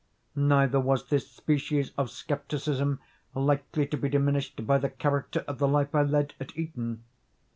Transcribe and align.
Neither 0.35 0.79
was 0.79 1.09
this 1.09 1.29
species 1.29 1.91
of 1.95 2.09
scepticism 2.09 2.99
likely 3.35 3.85
to 3.85 3.97
be 3.97 4.09
diminished 4.09 4.65
by 4.65 4.79
the 4.79 4.89
character 4.89 5.45
of 5.47 5.59
the 5.59 5.67
life 5.67 5.93
I 5.93 6.01
led 6.01 6.33
at 6.39 6.57
Eton. 6.57 7.03